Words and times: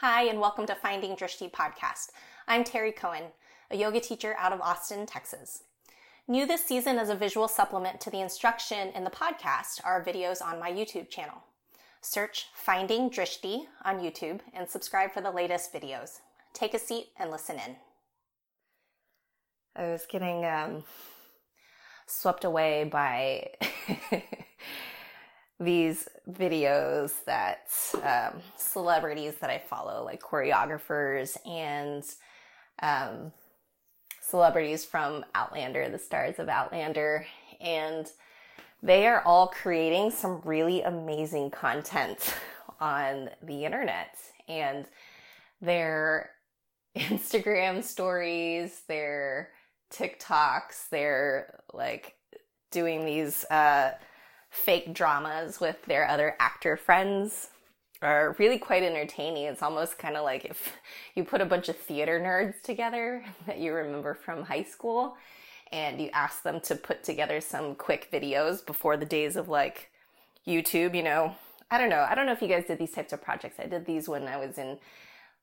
Hi, 0.00 0.24
and 0.24 0.38
welcome 0.38 0.66
to 0.66 0.74
Finding 0.74 1.16
Drishti 1.16 1.50
podcast. 1.50 2.08
I'm 2.46 2.64
Terri 2.64 2.94
Koen, 2.94 3.22
a 3.70 3.78
yoga 3.78 3.98
teacher 3.98 4.36
out 4.38 4.52
of 4.52 4.60
Austin, 4.60 5.06
Texas. 5.06 5.62
New 6.28 6.44
this 6.44 6.62
season 6.62 6.98
as 6.98 7.08
a 7.08 7.14
visual 7.14 7.48
supplement 7.48 7.98
to 8.02 8.10
the 8.10 8.20
instruction 8.20 8.88
in 8.88 9.04
the 9.04 9.10
podcast 9.10 9.80
are 9.84 10.04
videos 10.04 10.42
on 10.42 10.60
my 10.60 10.70
YouTube 10.70 11.08
channel. 11.08 11.42
Search 12.02 12.48
Finding 12.52 13.08
Drishti 13.08 13.68
on 13.86 14.00
YouTube 14.00 14.40
and 14.52 14.68
subscribe 14.68 15.12
for 15.12 15.22
the 15.22 15.30
latest 15.30 15.72
videos. 15.72 16.18
Take 16.52 16.74
a 16.74 16.78
seat 16.78 17.06
and 17.18 17.30
listen 17.30 17.56
in. 17.56 17.76
I 19.74 19.92
was 19.92 20.04
getting 20.06 20.44
um, 20.44 20.84
swept 22.06 22.44
away 22.44 22.84
by 22.84 23.48
these 25.58 26.08
videos 26.30 27.12
that 27.24 27.68
um, 28.02 28.40
celebrities 28.58 29.36
that 29.40 29.50
I 29.50 29.58
follow, 29.58 30.04
like 30.04 30.20
choreographers 30.20 31.36
and 31.46 32.04
um, 32.82 33.32
celebrities 34.20 34.84
from 34.84 35.24
Outlander, 35.34 35.88
the 35.88 35.98
stars 35.98 36.38
of 36.38 36.48
Outlander, 36.48 37.26
and 37.60 38.06
they 38.82 39.06
are 39.06 39.22
all 39.22 39.48
creating 39.48 40.10
some 40.10 40.42
really 40.44 40.82
amazing 40.82 41.50
content 41.50 42.34
on 42.80 43.30
the 43.42 43.64
internet. 43.64 44.16
And 44.48 44.86
their 45.60 46.30
Instagram 46.96 47.82
stories, 47.82 48.82
their 48.88 49.50
TikToks, 49.90 50.90
they're 50.90 51.60
like 51.72 52.14
doing 52.70 53.06
these 53.06 53.44
uh, 53.44 53.92
fake 54.56 54.94
dramas 54.94 55.60
with 55.60 55.76
their 55.84 56.08
other 56.08 56.34
actor 56.40 56.76
friends 56.76 57.50
are 58.02 58.34
really 58.38 58.58
quite 58.58 58.82
entertaining. 58.82 59.44
It's 59.44 59.62
almost 59.62 59.98
kind 59.98 60.16
of 60.16 60.24
like 60.24 60.44
if 60.44 60.72
you 61.14 61.24
put 61.24 61.40
a 61.40 61.46
bunch 61.46 61.68
of 61.68 61.76
theater 61.76 62.18
nerds 62.20 62.60
together 62.62 63.24
that 63.46 63.58
you 63.58 63.72
remember 63.72 64.14
from 64.14 64.42
high 64.42 64.62
school 64.62 65.16
and 65.72 66.00
you 66.00 66.10
ask 66.12 66.42
them 66.42 66.60
to 66.60 66.74
put 66.74 67.04
together 67.04 67.40
some 67.40 67.74
quick 67.74 68.10
videos 68.12 68.64
before 68.64 68.96
the 68.96 69.06
days 69.06 69.36
of 69.36 69.48
like 69.48 69.90
YouTube, 70.46 70.94
you 70.94 71.02
know. 71.02 71.34
I 71.70 71.78
don't 71.78 71.90
know. 71.90 72.06
I 72.08 72.14
don't 72.14 72.26
know 72.26 72.32
if 72.32 72.42
you 72.42 72.48
guys 72.48 72.64
did 72.66 72.78
these 72.78 72.92
types 72.92 73.12
of 73.12 73.22
projects. 73.22 73.58
I 73.58 73.66
did 73.66 73.84
these 73.84 74.08
when 74.08 74.28
I 74.28 74.36
was 74.36 74.56
in 74.56 74.78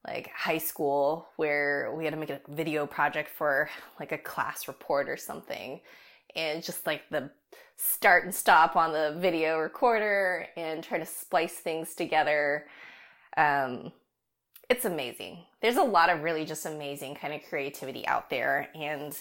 like 0.08 0.30
high 0.34 0.58
school 0.58 1.28
where 1.36 1.94
we 1.96 2.06
had 2.06 2.14
to 2.14 2.20
make 2.20 2.30
a 2.30 2.42
video 2.48 2.86
project 2.86 3.30
for 3.30 3.70
like 4.00 4.12
a 4.12 4.18
class 4.18 4.68
report 4.68 5.10
or 5.10 5.18
something. 5.18 5.82
And 6.36 6.64
just 6.64 6.88
like 6.88 7.04
the 7.12 7.30
start 7.76 8.24
and 8.24 8.34
stop 8.34 8.76
on 8.76 8.92
the 8.92 9.16
video 9.20 9.60
recorder 9.60 10.48
and 10.56 10.84
try 10.84 10.98
to 10.98 11.06
splice 11.06 11.56
things 11.56 11.96
together. 11.96 12.66
Um, 13.36 13.92
it's 14.70 14.86
amazing. 14.86 15.40
There's 15.62 15.78
a 15.78 15.84
lot 15.84 16.10
of 16.10 16.24
really 16.24 16.46
just 16.46 16.66
amazing 16.66 17.16
kind 17.16 17.34
of 17.34 17.42
creativity 17.48 18.08
out 18.08 18.30
there. 18.30 18.70
And 18.76 19.18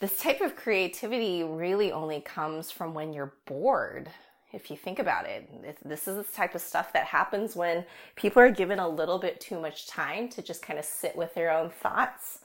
this 0.00 0.18
type 0.18 0.40
of 0.40 0.56
creativity 0.56 1.42
really 1.42 1.92
only 1.92 2.20
comes 2.20 2.70
from 2.70 2.94
when 2.94 3.12
you're 3.12 3.34
bored. 3.46 4.08
If 4.52 4.70
you 4.70 4.76
think 4.76 4.98
about 4.98 5.26
it, 5.26 5.78
this 5.84 6.06
is 6.06 6.16
the 6.16 6.32
type 6.32 6.54
of 6.54 6.60
stuff 6.60 6.92
that 6.92 7.06
happens 7.06 7.56
when 7.56 7.84
people 8.14 8.40
are 8.40 8.50
given 8.50 8.78
a 8.78 8.88
little 8.88 9.18
bit 9.18 9.40
too 9.40 9.60
much 9.60 9.88
time 9.88 10.28
to 10.30 10.42
just 10.42 10.62
kind 10.62 10.78
of 10.78 10.84
sit 10.84 11.16
with 11.16 11.34
their 11.34 11.50
own 11.50 11.70
thoughts 11.70 12.38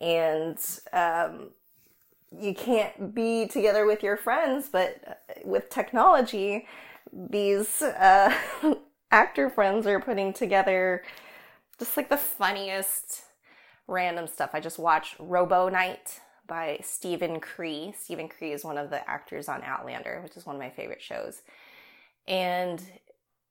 and 0.00 0.58
um, 0.92 1.50
you 2.38 2.54
can't 2.54 3.14
be 3.14 3.46
together 3.48 3.86
with 3.86 4.02
your 4.02 4.16
friends, 4.16 4.68
but 4.70 5.22
with 5.44 5.68
technology, 5.68 6.66
these 7.12 7.82
uh, 7.82 8.32
actor 9.10 9.50
friends 9.50 9.86
are 9.86 10.00
putting 10.00 10.32
together 10.32 11.02
just 11.78 11.96
like 11.96 12.08
the 12.08 12.16
funniest 12.16 13.22
random 13.88 14.26
stuff. 14.26 14.50
I 14.52 14.60
just 14.60 14.78
watched 14.78 15.16
Robo 15.18 15.68
Night 15.68 16.20
by 16.46 16.78
Steven 16.82 17.40
Cree. 17.40 17.94
Steven 17.98 18.28
Cree 18.28 18.52
is 18.52 18.64
one 18.64 18.78
of 18.78 18.90
the 18.90 19.08
actors 19.08 19.48
on 19.48 19.62
Outlander, 19.62 20.20
which 20.22 20.36
is 20.36 20.46
one 20.46 20.56
of 20.56 20.60
my 20.60 20.70
favorite 20.70 21.02
shows. 21.02 21.42
And 22.28 22.82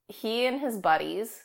he 0.08 0.46
and 0.46 0.62
his 0.62 0.78
buddies 0.78 1.44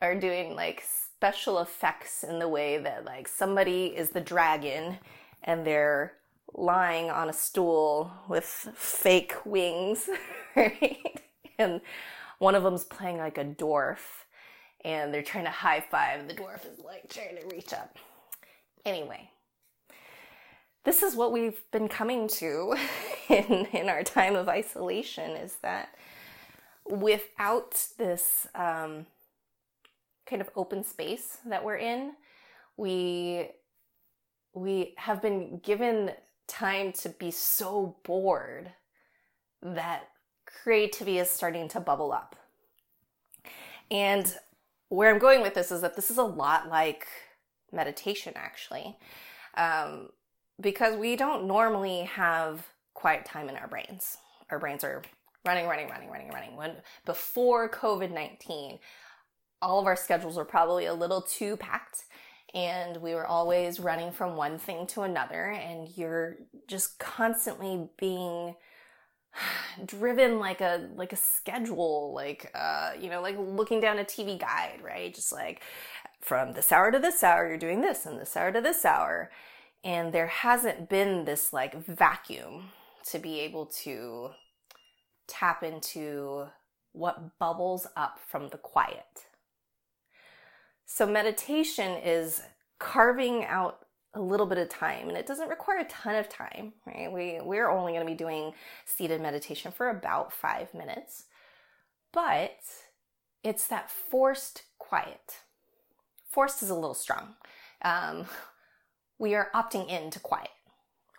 are 0.00 0.14
doing 0.14 0.54
like 0.54 0.82
special 0.84 1.58
effects 1.60 2.22
in 2.22 2.38
the 2.38 2.48
way 2.48 2.78
that 2.78 3.04
like 3.04 3.26
somebody 3.26 3.86
is 3.86 4.10
the 4.10 4.20
dragon 4.20 4.98
and 5.42 5.66
they're 5.66 6.12
lying 6.52 7.10
on 7.10 7.28
a 7.28 7.32
stool 7.32 8.12
with 8.28 8.68
fake 8.74 9.34
wings, 9.44 10.08
right? 10.56 11.20
And 11.58 11.80
one 12.38 12.54
of 12.54 12.62
them's 12.62 12.84
playing 12.84 13.18
like 13.18 13.38
a 13.38 13.44
dwarf 13.44 13.98
and 14.84 15.12
they're 15.12 15.22
trying 15.22 15.44
to 15.44 15.50
high 15.50 15.80
five 15.80 16.28
the 16.28 16.34
dwarf 16.34 16.60
is 16.70 16.78
like 16.84 17.08
trying 17.08 17.36
to 17.36 17.46
reach 17.54 17.72
up. 17.72 17.98
Anyway, 18.84 19.30
this 20.84 21.02
is 21.02 21.16
what 21.16 21.32
we've 21.32 21.62
been 21.70 21.88
coming 21.88 22.28
to 22.28 22.76
in, 23.28 23.66
in 23.72 23.88
our 23.88 24.02
time 24.02 24.36
of 24.36 24.48
isolation 24.48 25.32
is 25.32 25.56
that 25.62 25.88
without 26.86 27.86
this 27.96 28.46
um, 28.54 29.06
kind 30.26 30.42
of 30.42 30.50
open 30.54 30.84
space 30.84 31.38
that 31.46 31.64
we're 31.64 31.76
in, 31.76 32.12
we 32.76 33.48
we 34.52 34.94
have 34.98 35.20
been 35.20 35.58
given 35.64 36.12
time 36.46 36.92
to 36.92 37.08
be 37.08 37.30
so 37.30 37.96
bored 38.04 38.72
that 39.62 40.08
creativity 40.46 41.18
is 41.18 41.30
starting 41.30 41.68
to 41.68 41.80
bubble 41.80 42.12
up. 42.12 42.36
And 43.90 44.34
where 44.88 45.10
I'm 45.12 45.18
going 45.18 45.42
with 45.42 45.54
this 45.54 45.72
is 45.72 45.80
that 45.80 45.96
this 45.96 46.10
is 46.10 46.18
a 46.18 46.24
lot 46.24 46.68
like 46.68 47.06
meditation, 47.72 48.32
actually, 48.36 48.96
um, 49.56 50.10
because 50.60 50.96
we 50.96 51.16
don't 51.16 51.46
normally 51.46 52.02
have 52.02 52.66
quiet 52.94 53.24
time 53.24 53.48
in 53.48 53.56
our 53.56 53.68
brains. 53.68 54.16
Our 54.50 54.58
brains 54.58 54.84
are 54.84 55.02
running, 55.44 55.66
running, 55.66 55.88
running, 55.88 56.10
running, 56.10 56.30
running. 56.30 56.56
When 56.56 56.76
before 57.04 57.68
COVID 57.68 58.12
19, 58.12 58.78
all 59.60 59.80
of 59.80 59.86
our 59.86 59.96
schedules 59.96 60.36
were 60.36 60.44
probably 60.44 60.86
a 60.86 60.94
little 60.94 61.22
too 61.22 61.56
packed 61.56 62.04
and 62.54 62.98
we 62.98 63.14
were 63.14 63.26
always 63.26 63.80
running 63.80 64.12
from 64.12 64.36
one 64.36 64.58
thing 64.58 64.86
to 64.86 65.02
another 65.02 65.50
and 65.50 65.88
you're 65.96 66.36
just 66.68 66.98
constantly 66.98 67.88
being 67.98 68.54
driven 69.84 70.38
like 70.38 70.60
a 70.60 70.88
like 70.94 71.12
a 71.12 71.16
schedule 71.16 72.12
like 72.14 72.50
uh 72.54 72.92
you 72.98 73.10
know 73.10 73.20
like 73.20 73.36
looking 73.38 73.80
down 73.80 73.98
a 73.98 74.04
TV 74.04 74.38
guide 74.38 74.80
right? 74.82 75.14
Just 75.14 75.32
like 75.32 75.62
from 76.20 76.52
this 76.52 76.72
hour 76.72 76.90
to 76.90 76.98
this 76.98 77.22
hour 77.22 77.48
you're 77.48 77.58
doing 77.58 77.80
this 77.80 78.06
and 78.06 78.20
this 78.20 78.36
hour 78.36 78.52
to 78.52 78.60
this 78.60 78.84
hour. 78.84 79.30
And 79.82 80.14
there 80.14 80.28
hasn't 80.28 80.88
been 80.88 81.24
this 81.24 81.52
like 81.52 81.74
vacuum 81.84 82.70
to 83.10 83.18
be 83.18 83.40
able 83.40 83.66
to 83.66 84.30
tap 85.26 85.62
into 85.62 86.46
what 86.92 87.38
bubbles 87.38 87.86
up 87.96 88.18
from 88.26 88.48
the 88.48 88.56
quiet 88.56 89.26
so 90.86 91.06
meditation 91.06 91.96
is 92.02 92.42
carving 92.78 93.44
out 93.44 93.80
a 94.14 94.20
little 94.20 94.46
bit 94.46 94.58
of 94.58 94.68
time 94.68 95.08
and 95.08 95.18
it 95.18 95.26
doesn't 95.26 95.48
require 95.48 95.78
a 95.78 95.84
ton 95.84 96.14
of 96.14 96.28
time, 96.28 96.72
right? 96.86 97.10
We 97.10 97.40
we're 97.42 97.70
only 97.70 97.92
going 97.92 98.06
to 98.06 98.10
be 98.10 98.16
doing 98.16 98.52
seated 98.84 99.20
meditation 99.20 99.72
for 99.72 99.90
about 99.90 100.32
5 100.32 100.72
minutes. 100.74 101.24
But 102.12 102.58
it's 103.42 103.66
that 103.66 103.90
forced 103.90 104.62
quiet. 104.78 105.38
Forced 106.30 106.62
is 106.62 106.70
a 106.70 106.74
little 106.74 106.94
strong. 106.94 107.34
Um, 107.82 108.26
we 109.18 109.34
are 109.34 109.50
opting 109.54 109.88
in 109.88 110.10
to 110.10 110.20
quiet. 110.20 110.50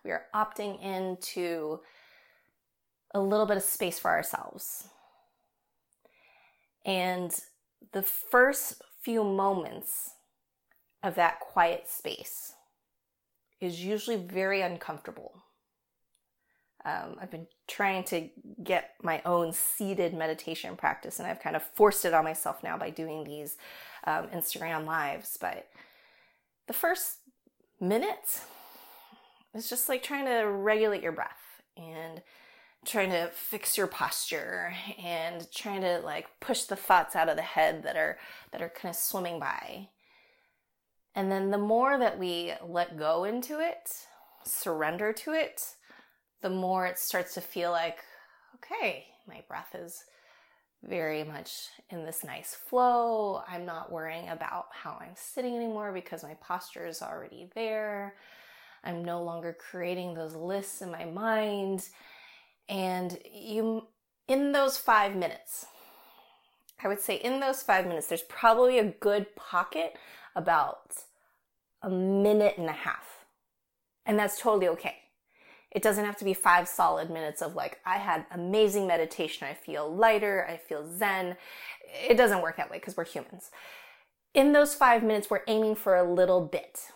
We 0.04 0.12
are 0.12 0.24
opting 0.34 0.82
into 0.82 1.80
a 3.14 3.20
little 3.20 3.46
bit 3.46 3.58
of 3.58 3.64
space 3.64 4.00
for 4.00 4.12
ourselves. 4.12 4.88
And 6.86 7.38
the 7.92 8.04
first 8.04 8.82
few 9.06 9.24
moments 9.24 10.16
of 11.04 11.14
that 11.14 11.40
quiet 11.40 11.88
space 11.88 12.54
is 13.62 13.86
usually 13.86 14.16
very 14.18 14.62
uncomfortable. 14.62 15.44
Um, 16.84 17.16
I've 17.22 17.30
been 17.30 17.46
trying 17.68 18.04
to 18.06 18.30
get 18.64 18.92
my 19.04 19.22
own 19.24 19.54
seated 19.54 20.16
meditation 20.16 20.76
practice, 20.76 21.20
and 21.20 21.28
I've 21.28 21.40
kind 21.40 21.56
of 21.56 21.62
forced 21.62 22.04
it 22.06 22.16
on 22.16 22.24
myself 22.24 22.64
now 22.64 22.78
by 22.78 22.90
doing 22.90 23.24
these 23.24 23.58
um, 24.06 24.28
Instagram 24.28 24.86
lives. 24.86 25.38
But 25.40 25.68
the 26.68 26.74
first 26.74 27.18
minute 27.80 28.42
is 29.54 29.70
just 29.70 29.88
like 29.88 30.02
trying 30.02 30.26
to 30.26 30.48
regulate 30.48 31.04
your 31.04 31.12
breath 31.12 31.62
and 31.78 32.24
trying 32.86 33.10
to 33.10 33.30
fix 33.34 33.78
your 33.78 33.88
posture 33.88 34.74
and 35.04 35.48
trying 35.52 35.82
to 35.82 36.00
like 36.00 36.28
push 36.40 36.64
the 36.64 36.76
thoughts 36.76 37.16
out 37.16 37.30
of 37.30 37.36
the 37.36 37.42
head 37.42 37.84
that 37.84 37.96
are 37.96 38.18
that 38.52 38.62
are 38.62 38.70
kind 38.70 38.92
of 38.92 38.96
swimming 38.96 39.40
by 39.40 39.88
and 41.16 41.32
then 41.32 41.52
the 41.52 41.58
more 41.58 41.98
that 41.98 42.20
we 42.20 42.54
let 42.66 42.98
go 42.98 43.24
into 43.24 43.60
it 43.60 43.90
surrender 44.46 45.12
to 45.12 45.32
it 45.32 45.62
the 46.42 46.50
more 46.50 46.86
it 46.86 47.00
starts 47.00 47.34
to 47.34 47.42
feel 47.42 47.72
like 47.72 48.00
okay 48.56 49.06
my 49.28 49.44
breath 49.48 49.74
is 49.74 50.04
very 50.88 51.24
much 51.24 51.52
in 51.90 52.06
this 52.06 52.24
nice 52.24 52.54
flow. 52.54 53.42
I'm 53.48 53.66
not 53.66 53.92
worrying 53.92 54.30
about 54.30 54.66
how 54.72 54.98
I'm 55.02 55.16
sitting 55.16 55.56
anymore 55.56 55.92
because 55.92 56.24
my 56.24 56.36
posture 56.36 56.86
is 56.86 57.02
already 57.02 57.50
there. 57.56 58.16
I'm 58.84 59.04
no 59.04 59.24
longer 59.24 59.58
creating 59.58 60.14
those 60.14 60.36
lists 60.36 60.82
in 60.82 60.92
my 60.92 61.06
mind. 61.06 61.90
And 62.68 63.20
you, 63.32 63.88
in 64.28 64.52
those 64.52 64.78
five 64.78 65.16
minutes, 65.16 65.66
I 66.84 66.88
would 66.88 67.00
say 67.00 67.16
in 67.16 67.40
those 67.40 67.64
five 67.64 67.88
minutes, 67.88 68.08
there's 68.08 68.24
probably 68.24 68.80
a 68.80 68.86
good 68.86 69.36
pocket 69.36 69.96
about 70.36 71.04
a 71.82 71.90
minute 71.90 72.56
and 72.58 72.68
a 72.68 72.74
half. 72.74 73.26
And 74.06 74.20
that's 74.20 74.40
totally 74.40 74.68
okay. 74.70 74.96
It 75.72 75.82
doesn't 75.82 76.06
have 76.06 76.18
to 76.18 76.26
be 76.26 76.34
five 76.34 76.68
solid 76.68 77.10
minutes 77.10 77.42
of 77.42 77.56
like, 77.56 77.80
I 77.86 77.98
had 77.98 78.26
amazing 78.32 78.88
meditation. 78.88 79.48
I 79.48 79.54
feel 79.54 79.94
lighter. 79.94 80.48
I 80.50 80.58
feel 80.58 80.88
zen. 80.88 81.36
It 82.08 82.16
doesn't 82.16 82.42
work 82.42 82.58
that 82.58 82.70
way 82.72 82.78
because 82.78 82.96
we're 82.96 83.06
humans. 83.06 83.52
In 84.34 84.54
those 84.54 84.76
five 84.76 85.04
minutes, 85.04 85.30
we're 85.30 85.42
aiming 85.48 85.76
for 85.76 85.96
a 85.96 86.10
little 86.10 86.42
bit, 86.42 86.92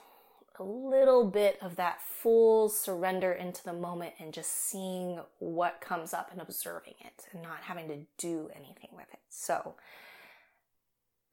a 0.60 0.64
little 0.64 1.26
bit 1.26 1.58
of 1.62 1.76
that 1.78 2.02
full 2.02 2.70
surrender 2.70 3.32
into 3.32 3.64
the 3.64 3.74
moment 3.74 4.14
and 4.20 4.34
just 4.34 4.52
seeing 4.52 5.20
what 5.40 5.82
comes 5.82 6.14
up 6.14 6.32
and 6.32 6.42
observing 6.42 6.96
it 7.02 7.28
and 7.32 7.42
not 7.42 7.60
having 7.62 7.88
to 7.88 7.98
do 8.18 8.50
anything 8.56 8.90
with 8.94 9.08
it. 9.14 9.20
So 9.30 9.76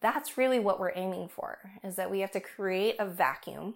that's 0.01 0.39
really 0.39 0.59
what 0.59 0.79
we're 0.79 0.93
aiming 0.95 1.29
for 1.29 1.59
is 1.83 1.97
that 1.97 2.11
we 2.11 2.21
have 2.21 2.31
to 2.33 2.41
create 2.41 2.97
a 2.99 3.07
vacuum 3.07 3.75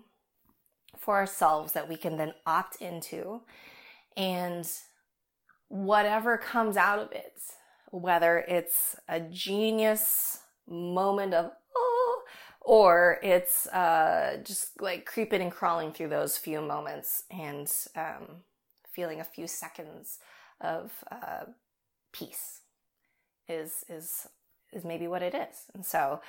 for 0.98 1.16
ourselves 1.16 1.72
that 1.72 1.88
we 1.88 1.96
can 1.96 2.16
then 2.16 2.34
opt 2.46 2.76
into. 2.76 3.40
And 4.16 4.70
whatever 5.68 6.36
comes 6.36 6.76
out 6.76 6.98
of 6.98 7.12
it, 7.12 7.40
whether 7.90 8.38
it's 8.38 8.96
a 9.08 9.20
genius 9.20 10.40
moment 10.68 11.34
of, 11.34 11.50
oh, 11.76 11.89
or 12.60 13.18
it's 13.22 13.66
uh, 13.68 14.38
just 14.44 14.80
like 14.80 15.06
creeping 15.06 15.40
and 15.40 15.50
crawling 15.50 15.92
through 15.92 16.08
those 16.08 16.36
few 16.36 16.60
moments 16.60 17.24
and 17.30 17.72
um, 17.96 18.42
feeling 18.92 19.20
a 19.20 19.24
few 19.24 19.46
seconds 19.46 20.18
of 20.60 20.92
uh, 21.10 21.44
peace 22.12 22.60
is 23.48 23.84
is 23.88 24.26
is 24.72 24.84
maybe 24.84 25.08
what 25.08 25.22
it 25.22 25.34
is. 25.34 25.64
And 25.74 25.84
so 25.84 26.20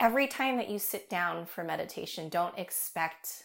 every 0.00 0.26
time 0.26 0.56
that 0.56 0.68
you 0.68 0.78
sit 0.78 1.08
down 1.08 1.46
for 1.46 1.62
meditation, 1.62 2.28
don't 2.28 2.58
expect 2.58 3.44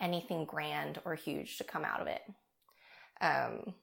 anything 0.00 0.44
grand 0.44 1.00
or 1.04 1.14
huge 1.14 1.56
to 1.58 1.64
come 1.64 1.84
out 1.84 2.00
of 2.00 2.06
it. 2.06 2.22
Um, 3.20 3.74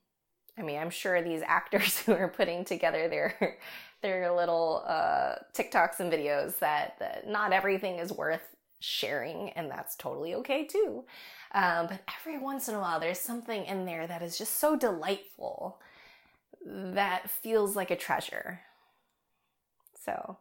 I 0.58 0.62
mean, 0.64 0.80
I'm 0.80 0.90
sure 0.90 1.22
these 1.22 1.42
actors 1.46 2.00
who 2.06 2.14
are 2.14 2.28
putting 2.28 2.66
together 2.66 3.08
their 3.08 3.58
their 4.02 4.32
little 4.36 4.84
uh, 4.86 5.36
TikToks 5.54 6.00
and 6.00 6.12
videos 6.12 6.60
that, 6.60 6.98
that 7.00 7.28
not 7.28 7.52
everything 7.52 7.98
is 7.98 8.12
worth 8.12 8.56
sharing, 8.80 9.50
and 9.52 9.72
that's 9.72 9.96
totally 9.96 10.36
okay 10.36 10.66
too. 10.66 11.04
Um, 11.54 11.88
but 11.88 12.02
every 12.20 12.38
once 12.38 12.68
in 12.68 12.76
a 12.76 12.80
while, 12.80 13.00
there's 13.00 13.20
something 13.20 13.66
in 13.66 13.86
there 13.86 14.06
that 14.06 14.22
is 14.22 14.38
just 14.38 14.58
so 14.58 14.76
delightful 14.78 15.80
that 16.64 17.30
feels 17.30 17.76
like 17.76 17.90
a 17.90 17.96
treasure. 17.96 18.60
So 20.06 20.38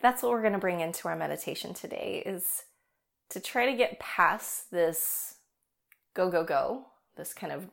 that's 0.00 0.22
what 0.22 0.32
we're 0.32 0.40
going 0.40 0.52
to 0.54 0.58
bring 0.58 0.80
into 0.80 1.08
our 1.08 1.16
meditation 1.16 1.74
today 1.74 2.22
is 2.24 2.64
to 3.30 3.40
try 3.40 3.66
to 3.66 3.76
get 3.76 4.00
past 4.00 4.70
this 4.70 5.34
go, 6.14 6.30
go, 6.30 6.44
go, 6.44 6.86
this 7.16 7.34
kind 7.34 7.52
of 7.52 7.66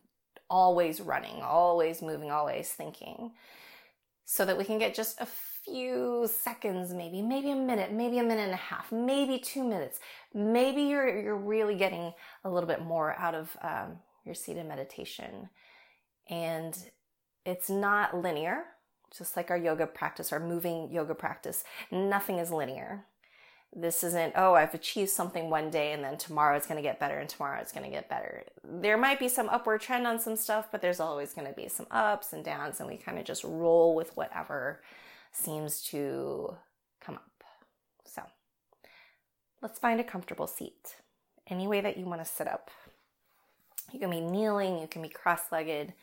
always 0.56 1.02
running, 1.02 1.42
always 1.42 2.02
moving, 2.02 2.31
always 2.31 2.69
thinking, 2.69 3.31
so 4.24 4.46
that 4.46 4.57
we 4.57 4.63
can 4.63 4.80
get 4.80 4.96
just 4.96 5.19
a 5.19 5.28
few 5.66 6.30
seconds, 6.31 6.94
maybe, 6.94 7.22
maybe 7.22 7.52
a 7.52 7.56
minute, 7.56 7.92
maybe 7.92 8.19
a 8.19 8.24
minute 8.24 8.44
and 8.44 8.54
a 8.54 8.68
half, 8.72 8.90
maybe 8.90 9.38
two 9.38 9.66
minutes. 9.68 10.00
Maybe 10.34 10.84
you're, 10.84 11.19
you're 11.19 11.36
really 11.36 11.75
getting 11.75 12.13
a 12.46 12.50
little 12.50 12.68
bit 12.68 12.81
more 12.81 13.19
out 13.19 13.36
of 13.36 13.57
um, 13.62 13.98
your 14.24 14.34
seated 14.34 14.66
meditation. 14.66 15.50
And 16.30 16.74
it's 17.46 17.69
not 17.69 18.18
linear, 18.18 18.63
just 19.16 19.36
like 19.36 19.52
our 19.52 19.57
yoga 19.57 19.86
practice, 19.86 20.31
our 20.31 20.40
moving 20.40 20.90
yoga 20.90 21.16
practice. 21.16 21.66
Nothing 21.92 22.38
is 22.38 22.50
linear 22.50 23.06
this 23.73 24.03
isn't, 24.03 24.33
oh, 24.35 24.53
I've 24.53 24.73
achieved 24.73 25.09
something 25.09 25.50
one 25.50 25.69
day 25.69 25.91
and 25.91 26.03
then 26.03 26.17
tomorrow 26.17 26.56
it's 26.56 26.65
going 26.65 26.77
to 26.77 26.81
get 26.81 27.00
better 27.00 27.17
and 27.17 27.29
tomorrow 27.29 27.59
it's 27.59 27.73
going 27.73 27.83
to 27.83 27.91
get 27.91 28.09
better. 28.09 28.44
There 28.63 28.97
might 28.97 29.19
be 29.19 29.27
some 29.27 29.50
upward 29.50 29.81
trend 29.81 30.07
on 30.07 30.19
some 30.19 30.38
stuff, 30.38 30.69
but 30.71 30.81
there's 30.81 31.01
always 31.01 31.33
going 31.33 31.47
to 31.47 31.53
be 31.53 31.67
some 31.67 31.88
ups 31.91 32.31
and 32.31 32.44
downs, 32.44 32.79
and 32.79 32.88
we 32.88 32.95
kind 32.95 33.19
of 33.19 33.25
just 33.25 33.44
roll 33.44 33.95
with 33.95 34.15
whatever 34.15 34.81
seems 35.33 35.81
to 35.83 36.56
come 37.01 37.15
up. 37.15 37.44
So 38.06 38.21
let's 39.62 39.79
find 39.79 40.00
a 40.00 40.06
comfortable 40.06 40.47
seat. 40.47 40.95
Any 41.47 41.68
way 41.68 41.81
that 41.81 41.97
you 41.97 42.06
want 42.06 42.23
to 42.23 42.29
sit 42.29 42.47
up. 42.47 42.71
You 43.91 44.00
can 44.00 44.09
be 44.09 44.21
kneeling, 44.21 44.79
you 44.79 44.88
can 44.88 45.01
be 45.01 45.09
cross 45.09 45.51
legged. 45.51 45.94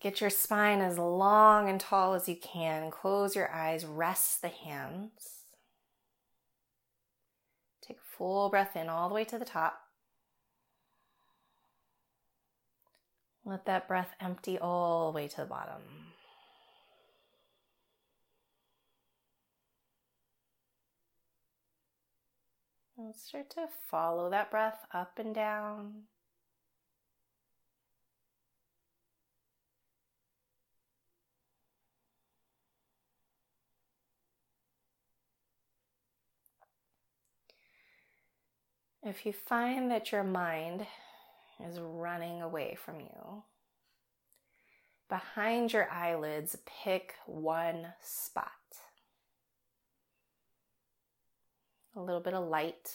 Get 0.00 0.20
your 0.20 0.30
spine 0.30 0.80
as 0.80 0.98
long 0.98 1.68
and 1.68 1.78
tall 1.78 2.14
as 2.14 2.28
you 2.28 2.34
can. 2.34 2.90
Close 2.90 3.36
your 3.36 3.52
eyes, 3.52 3.84
rest 3.84 4.42
the 4.42 4.48
hands. 4.48 5.41
Take 7.86 7.96
a 7.96 8.16
full 8.16 8.48
breath 8.48 8.76
in 8.76 8.88
all 8.88 9.08
the 9.08 9.14
way 9.14 9.24
to 9.24 9.38
the 9.38 9.44
top. 9.44 9.80
Let 13.44 13.66
that 13.66 13.88
breath 13.88 14.14
empty 14.20 14.56
all 14.58 15.10
the 15.10 15.16
way 15.16 15.26
to 15.26 15.36
the 15.38 15.46
bottom. 15.46 15.82
And 22.96 23.16
start 23.16 23.50
to 23.50 23.66
follow 23.90 24.30
that 24.30 24.50
breath 24.50 24.86
up 24.94 25.18
and 25.18 25.34
down. 25.34 26.04
If 39.04 39.26
you 39.26 39.32
find 39.32 39.90
that 39.90 40.12
your 40.12 40.22
mind 40.22 40.86
is 41.58 41.80
running 41.80 42.40
away 42.40 42.76
from 42.76 43.00
you, 43.00 43.42
behind 45.08 45.72
your 45.72 45.90
eyelids, 45.90 46.56
pick 46.84 47.14
one 47.26 47.94
spot. 48.00 48.46
A 51.96 52.00
little 52.00 52.20
bit 52.20 52.32
of 52.32 52.46
light 52.46 52.94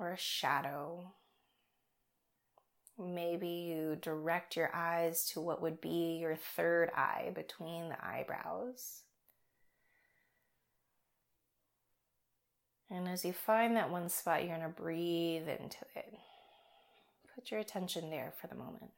or 0.00 0.10
a 0.10 0.18
shadow. 0.18 1.12
Maybe 2.98 3.46
you 3.46 3.96
direct 4.02 4.56
your 4.56 4.74
eyes 4.74 5.24
to 5.30 5.40
what 5.40 5.62
would 5.62 5.80
be 5.80 6.18
your 6.20 6.34
third 6.34 6.90
eye 6.96 7.30
between 7.32 7.90
the 7.90 8.04
eyebrows. 8.04 9.03
And 12.90 13.08
as 13.08 13.24
you 13.24 13.32
find 13.32 13.76
that 13.76 13.90
one 13.90 14.08
spot, 14.08 14.44
you're 14.44 14.56
going 14.56 14.68
to 14.68 14.80
breathe 14.80 15.48
into 15.48 15.84
it. 15.94 16.14
Put 17.34 17.50
your 17.50 17.60
attention 17.60 18.10
there 18.10 18.32
for 18.40 18.46
the 18.46 18.54
moment. 18.54 18.90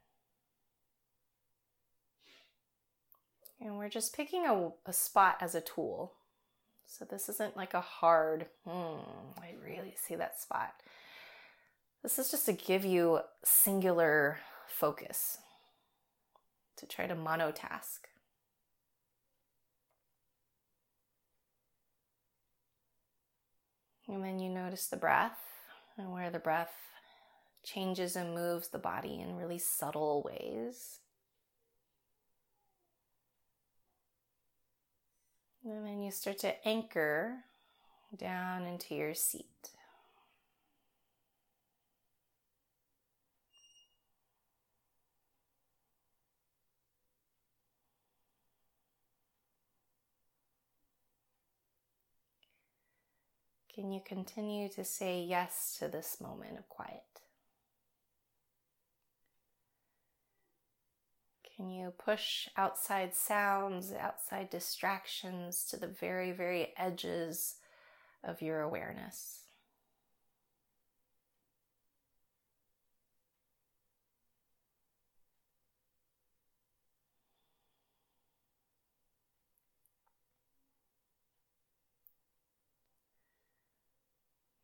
And 3.60 3.78
we're 3.78 3.88
just 3.88 4.14
picking 4.14 4.44
a, 4.44 4.70
a 4.84 4.92
spot 4.92 5.38
as 5.40 5.54
a 5.54 5.60
tool. 5.60 6.12
So 6.86 7.04
this 7.04 7.28
isn't 7.28 7.56
like 7.56 7.74
a 7.74 7.80
hard, 7.80 8.46
hmm, 8.64 9.00
I 9.38 9.54
really 9.64 9.94
see 9.96 10.14
that 10.16 10.40
spot. 10.40 10.74
This 12.02 12.18
is 12.18 12.30
just 12.30 12.46
to 12.46 12.52
give 12.52 12.84
you 12.84 13.20
singular 13.44 14.38
focus, 14.68 15.38
to 16.76 16.86
try 16.86 17.06
to 17.06 17.16
monotask. 17.16 18.00
And 24.08 24.22
then 24.22 24.38
you 24.38 24.50
notice 24.50 24.86
the 24.86 24.96
breath 24.96 25.38
and 25.98 26.12
where 26.12 26.30
the 26.30 26.38
breath 26.38 26.74
changes 27.64 28.14
and 28.14 28.34
moves 28.34 28.68
the 28.68 28.78
body 28.78 29.20
in 29.20 29.36
really 29.36 29.58
subtle 29.58 30.22
ways. 30.22 31.00
And 35.64 35.84
then 35.84 36.00
you 36.00 36.12
start 36.12 36.38
to 36.38 36.68
anchor 36.68 37.38
down 38.16 38.66
into 38.66 38.94
your 38.94 39.14
seat. 39.14 39.70
Can 53.76 53.92
you 53.92 54.00
continue 54.02 54.70
to 54.70 54.84
say 54.84 55.22
yes 55.22 55.76
to 55.78 55.88
this 55.88 56.18
moment 56.18 56.58
of 56.58 56.66
quiet? 56.70 57.02
Can 61.54 61.68
you 61.68 61.92
push 61.98 62.48
outside 62.56 63.14
sounds, 63.14 63.92
outside 63.92 64.48
distractions 64.48 65.62
to 65.66 65.76
the 65.76 65.86
very, 65.86 66.32
very 66.32 66.72
edges 66.78 67.56
of 68.24 68.40
your 68.40 68.62
awareness? 68.62 69.45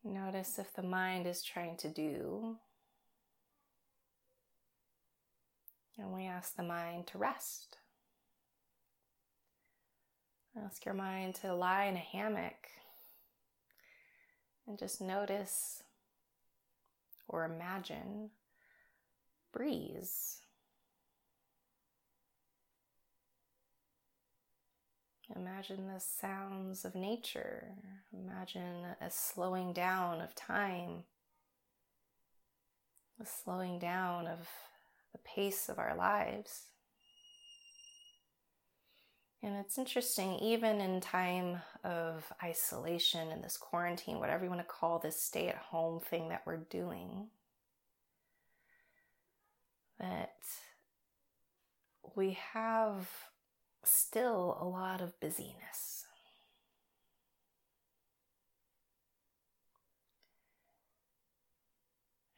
Notice 0.03 0.59
if 0.59 0.73
the 0.73 0.83
mind 0.83 1.25
is 1.25 1.41
trying 1.41 1.77
to 1.77 1.89
do. 1.89 2.57
And 5.97 6.13
we 6.13 6.25
ask 6.25 6.55
the 6.55 6.63
mind 6.63 7.07
to 7.07 7.17
rest. 7.17 7.77
Ask 10.65 10.85
your 10.85 10.93
mind 10.93 11.35
to 11.35 11.53
lie 11.53 11.85
in 11.85 11.95
a 11.95 11.99
hammock 11.99 12.67
and 14.67 14.77
just 14.77 15.01
notice 15.01 15.83
or 17.27 17.45
imagine 17.45 18.29
breeze 19.51 20.42
Imagine 25.35 25.87
the 25.87 25.99
sounds 25.99 26.85
of 26.85 26.93
nature. 26.93 27.69
Imagine 28.13 28.85
a 29.01 29.09
slowing 29.09 29.73
down 29.73 30.21
of 30.21 30.35
time, 30.35 31.03
a 33.19 33.25
slowing 33.25 33.79
down 33.79 34.27
of 34.27 34.47
the 35.11 35.17
pace 35.19 35.69
of 35.69 35.79
our 35.79 35.95
lives. 35.95 36.65
And 39.41 39.55
it's 39.55 39.77
interesting, 39.77 40.35
even 40.35 40.79
in 40.79 41.01
time 41.01 41.57
of 41.83 42.31
isolation 42.41 43.29
and 43.29 43.43
this 43.43 43.57
quarantine, 43.57 44.19
whatever 44.19 44.43
you 44.43 44.49
want 44.49 44.61
to 44.61 44.67
call 44.67 44.99
this 44.99 45.21
stay 45.21 45.49
at 45.49 45.57
home 45.57 45.99
thing 45.99 46.29
that 46.29 46.43
we're 46.45 46.63
doing, 46.69 47.27
that 49.99 50.35
we 52.15 52.37
have 52.53 53.09
still 53.83 54.57
a 54.59 54.65
lot 54.65 55.01
of 55.01 55.19
busyness. 55.19 56.05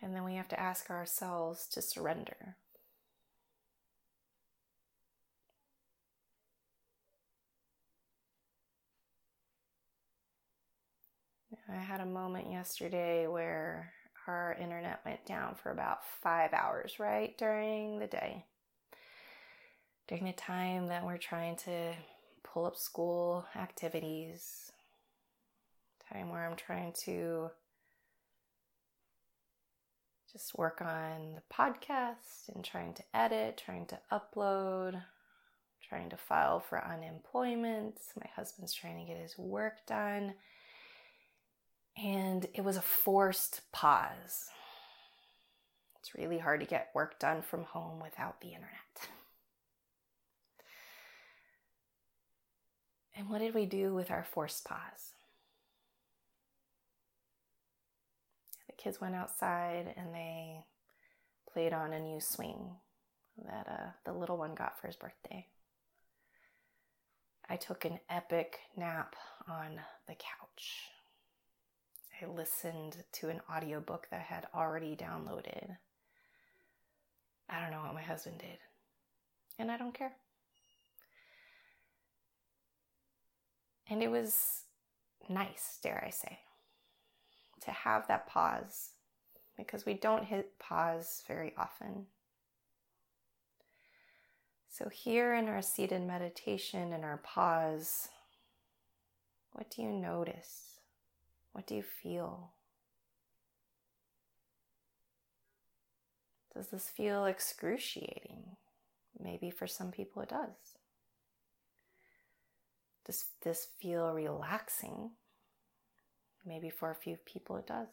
And 0.01 0.15
then 0.15 0.23
we 0.23 0.35
have 0.35 0.47
to 0.49 0.59
ask 0.59 0.89
ourselves 0.89 1.67
to 1.69 1.81
surrender. 1.81 2.57
I 11.67 11.77
had 11.77 12.01
a 12.01 12.05
moment 12.05 12.51
yesterday 12.51 13.25
where 13.25 13.91
our 14.27 14.55
internet 14.61 14.99
went 15.03 15.25
down 15.25 15.55
for 15.55 15.71
about 15.71 15.99
five 16.21 16.53
hours, 16.53 16.99
right, 16.99 17.35
during 17.37 17.97
the 17.97 18.07
day 18.07 18.45
during 20.07 20.25
the 20.25 20.33
time 20.33 20.87
that 20.87 21.05
we're 21.05 21.17
trying 21.17 21.55
to 21.55 21.93
pull 22.43 22.65
up 22.65 22.77
school 22.77 23.45
activities, 23.55 24.71
time 26.11 26.29
where 26.29 26.45
I'm 26.45 26.55
trying 26.55 26.93
to 27.05 27.49
just 30.31 30.57
work 30.57 30.81
on 30.81 31.35
the 31.35 31.53
podcast 31.53 32.53
and 32.53 32.63
trying 32.63 32.93
to 32.93 33.03
edit, 33.13 33.61
trying 33.63 33.85
to 33.87 33.99
upload, 34.11 35.01
trying 35.87 36.09
to 36.09 36.17
file 36.17 36.59
for 36.59 36.83
unemployment. 36.83 37.99
My 38.19 38.29
husband's 38.35 38.73
trying 38.73 38.99
to 38.99 39.11
get 39.11 39.21
his 39.21 39.37
work 39.37 39.85
done. 39.87 40.33
And 41.97 42.45
it 42.53 42.63
was 42.63 42.75
a 42.75 42.81
forced 42.81 43.61
pause. 43.71 44.49
It's 45.99 46.13
really 46.15 46.37
hard 46.37 46.59
to 46.59 46.65
get 46.65 46.91
work 46.93 47.17
done 47.19 47.41
from 47.41 47.63
home 47.63 48.01
without 48.01 48.41
the 48.41 48.49
internet. 48.49 49.14
And 53.15 53.29
what 53.29 53.39
did 53.39 53.53
we 53.53 53.65
do 53.65 53.93
with 53.93 54.11
our 54.11 54.23
forced 54.23 54.65
pause? 54.65 55.13
The 58.67 58.73
kids 58.73 58.99
went 58.99 59.15
outside 59.15 59.93
and 59.95 60.13
they 60.13 60.65
played 61.51 61.71
on 61.71 61.93
a 61.93 61.99
new 61.99 62.19
swing 62.19 62.71
that 63.45 63.67
uh, 63.69 63.89
the 64.05 64.13
little 64.13 64.37
one 64.37 64.55
got 64.55 64.79
for 64.79 64.87
his 64.87 64.95
birthday. 64.95 65.47
I 67.47 67.55
took 67.55 67.85
an 67.85 67.99
epic 68.09 68.59
nap 68.75 69.15
on 69.47 69.79
the 70.07 70.15
couch. 70.15 70.89
I 72.21 72.25
listened 72.25 72.97
to 73.13 73.29
an 73.29 73.41
audiobook 73.53 74.07
that 74.09 74.19
I 74.19 74.33
had 74.33 74.47
already 74.53 74.95
downloaded. 74.95 75.77
I 77.49 77.61
don't 77.61 77.71
know 77.71 77.81
what 77.81 77.93
my 77.93 78.01
husband 78.01 78.39
did, 78.39 78.57
and 79.59 79.69
I 79.69 79.77
don't 79.77 79.93
care. 79.93 80.13
And 83.89 84.01
it 84.01 84.09
was 84.09 84.63
nice, 85.29 85.79
dare 85.81 86.03
I 86.05 86.09
say, 86.09 86.39
to 87.61 87.71
have 87.71 88.07
that 88.07 88.27
pause 88.27 88.91
because 89.57 89.85
we 89.85 89.93
don't 89.93 90.25
hit 90.25 90.57
pause 90.59 91.23
very 91.27 91.53
often. 91.57 92.07
So, 94.67 94.89
here 94.89 95.33
in 95.33 95.47
our 95.47 95.61
seated 95.61 96.01
meditation 96.01 96.91
and 96.91 97.05
our 97.05 97.17
pause, 97.17 98.09
what 99.53 99.69
do 99.69 99.81
you 99.81 99.89
notice? 99.89 100.79
What 101.53 101.65
do 101.65 101.75
you 101.75 101.83
feel? 101.83 102.51
Does 106.53 106.67
this 106.67 106.89
feel 106.89 107.25
excruciating? 107.25 108.57
Maybe 109.17 109.49
for 109.49 109.67
some 109.67 109.91
people 109.91 110.21
it 110.21 110.29
does. 110.29 110.74
Does 113.05 113.25
this 113.43 113.67
feel 113.79 114.11
relaxing? 114.11 115.11
Maybe 116.45 116.69
for 116.69 116.91
a 116.91 116.95
few 116.95 117.17
people 117.17 117.57
it 117.57 117.67
does. 117.67 117.87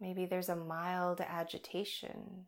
Maybe 0.00 0.26
there's 0.26 0.48
a 0.48 0.56
mild 0.56 1.20
agitation. 1.20 2.46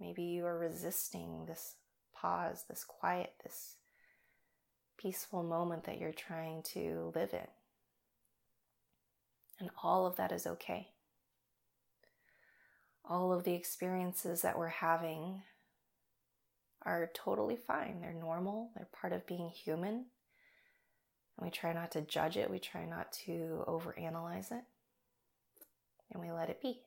Maybe 0.00 0.24
you 0.24 0.44
are 0.44 0.58
resisting 0.58 1.46
this 1.46 1.76
pause, 2.14 2.64
this 2.68 2.84
quiet, 2.84 3.32
this 3.42 3.76
peaceful 4.98 5.42
moment 5.42 5.84
that 5.84 5.98
you're 5.98 6.12
trying 6.12 6.62
to 6.62 7.12
live 7.14 7.32
in. 7.32 7.46
And 9.60 9.70
all 9.82 10.06
of 10.06 10.16
that 10.16 10.32
is 10.32 10.46
okay. 10.46 10.88
All 13.04 13.32
of 13.32 13.44
the 13.44 13.54
experiences 13.54 14.42
that 14.42 14.58
we're 14.58 14.68
having 14.68 15.42
are 16.84 17.10
totally 17.14 17.56
fine. 17.56 18.00
They're 18.00 18.12
normal, 18.12 18.70
they're 18.74 18.88
part 18.92 19.12
of 19.12 19.26
being 19.26 19.50
human. 19.50 20.06
And 21.36 21.42
we 21.42 21.50
try 21.50 21.72
not 21.72 21.90
to 21.92 22.02
judge 22.02 22.36
it, 22.36 22.50
we 22.50 22.58
try 22.58 22.84
not 22.84 23.12
to 23.24 23.64
overanalyze 23.66 24.52
it, 24.52 24.64
and 26.12 26.22
we 26.22 26.30
let 26.30 26.50
it 26.50 26.62
be. 26.62 26.80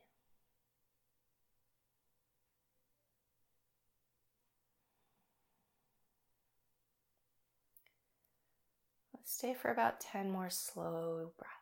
Let's 9.14 9.32
stay 9.34 9.52
for 9.52 9.70
about 9.70 10.00
10 10.00 10.30
more 10.30 10.48
slow 10.48 11.32
breaths. 11.36 11.57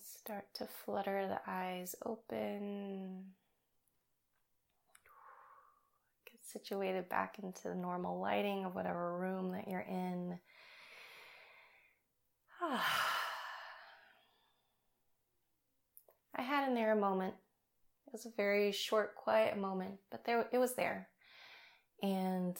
Start 0.00 0.46
to 0.54 0.66
flutter 0.66 1.28
the 1.28 1.40
eyes 1.46 1.94
open. 2.04 3.24
Get 6.24 6.40
situated 6.42 7.08
back 7.08 7.38
into 7.42 7.68
the 7.68 7.74
normal 7.74 8.20
lighting 8.20 8.64
of 8.64 8.74
whatever 8.74 9.18
room 9.18 9.52
that 9.52 9.68
you're 9.68 9.80
in. 9.80 10.38
I 16.36 16.42
had 16.42 16.68
in 16.68 16.74
there 16.74 16.92
a 16.92 16.96
moment. 16.96 17.34
It 18.06 18.12
was 18.12 18.26
a 18.26 18.30
very 18.36 18.72
short, 18.72 19.14
quiet 19.14 19.56
moment, 19.56 20.00
but 20.10 20.24
there 20.24 20.46
it 20.52 20.58
was 20.58 20.74
there. 20.74 21.08
And 22.02 22.56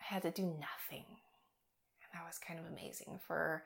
I 0.00 0.04
had 0.14 0.22
to 0.22 0.30
do 0.30 0.42
nothing. 0.42 1.06
And 1.08 2.10
that 2.12 2.26
was 2.26 2.38
kind 2.38 2.58
of 2.58 2.66
amazing 2.66 3.20
for 3.26 3.64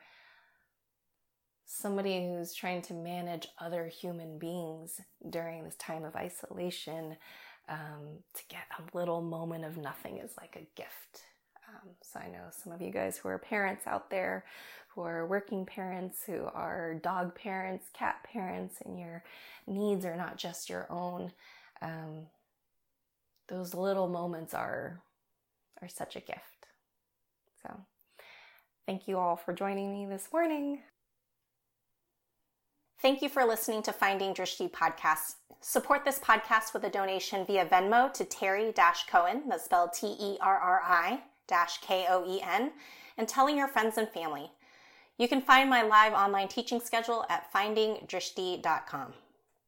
somebody 1.65 2.27
who's 2.27 2.53
trying 2.53 2.81
to 2.83 2.93
manage 2.93 3.47
other 3.59 3.87
human 3.87 4.37
beings 4.37 5.01
during 5.29 5.63
this 5.63 5.75
time 5.75 6.03
of 6.03 6.15
isolation. 6.15 7.17
Um, 7.67 8.19
to 8.35 8.43
get 8.47 8.65
a 8.77 8.95
little 8.95 9.23
moment 9.23 9.65
of 9.65 9.75
nothing 9.75 10.19
is 10.19 10.35
like 10.37 10.55
a 10.55 10.67
gift. 10.79 11.23
Um, 11.67 11.89
so 12.03 12.19
I 12.19 12.27
know 12.27 12.43
some 12.51 12.71
of 12.71 12.79
you 12.81 12.91
guys 12.91 13.17
who 13.17 13.27
are 13.27 13.39
parents 13.39 13.87
out 13.87 14.11
there, 14.11 14.45
who 14.89 15.01
are 15.01 15.25
working 15.25 15.65
parents, 15.65 16.19
who 16.25 16.45
are 16.53 16.93
dog 16.95 17.35
parents, 17.35 17.87
cat 17.93 18.17
parents, 18.23 18.75
and 18.85 18.99
your 18.99 19.23
needs 19.67 20.05
are 20.05 20.15
not 20.15 20.37
just 20.37 20.69
your 20.69 20.85
own. 20.91 21.31
Um, 21.81 22.27
those 23.47 23.73
little 23.73 24.07
moments 24.07 24.53
are 24.53 25.01
are 25.81 25.89
such 25.89 26.15
a 26.15 26.21
gift. 26.21 26.67
So, 27.61 27.75
thank 28.85 29.07
you 29.07 29.17
all 29.17 29.35
for 29.35 29.53
joining 29.53 29.91
me 29.91 30.05
this 30.05 30.29
morning. 30.31 30.79
Thank 33.01 33.21
you 33.21 33.29
for 33.29 33.45
listening 33.45 33.83
to 33.83 33.93
Finding 33.93 34.33
Drishti 34.33 34.71
podcast. 34.71 35.35
Support 35.59 36.05
this 36.05 36.17
podcast 36.17 36.73
with 36.73 36.85
a 36.85 36.89
donation 36.89 37.45
via 37.45 37.65
Venmo 37.65 38.11
to 38.13 38.23
Terri 38.23 38.73
Koen, 39.07 39.49
that's 39.49 39.65
spelled 39.65 39.93
T 39.93 40.15
E 40.19 40.37
R 40.41 40.57
R 40.57 40.81
I 40.83 41.21
K 41.81 42.05
O 42.09 42.25
E 42.25 42.41
N, 42.41 42.71
and 43.17 43.27
telling 43.27 43.57
your 43.57 43.67
friends 43.67 43.97
and 43.97 44.07
family. 44.09 44.49
You 45.17 45.27
can 45.27 45.41
find 45.41 45.69
my 45.69 45.83
live 45.83 46.13
online 46.13 46.47
teaching 46.47 46.79
schedule 46.79 47.25
at 47.29 47.51
findingdrishti.com. 47.53 49.13